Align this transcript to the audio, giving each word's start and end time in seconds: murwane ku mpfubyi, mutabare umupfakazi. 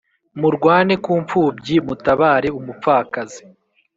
murwane 0.39 0.93
ku 1.03 1.11
mpfubyi, 1.23 1.75
mutabare 1.87 2.47
umupfakazi. 2.59 3.41